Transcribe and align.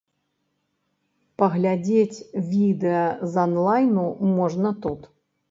Паглядзець 1.41 2.23
відэа 2.55 3.05
з 3.35 3.41
анлайну 3.45 4.09
можна 4.41 4.75
тут. 4.89 5.01